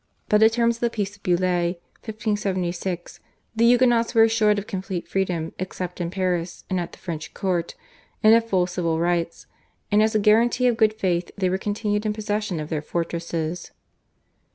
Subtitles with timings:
[0.29, 1.73] By the terms of the Peace of Beaulieu
[2.07, 3.19] (1576)
[3.55, 7.75] the Huguenots were assured of complete freedom except in Paris and at the French Court,
[8.23, 9.45] and of full civil rights,
[9.91, 13.69] and as a guarantee of good faith they were continued in possession of their fortresses.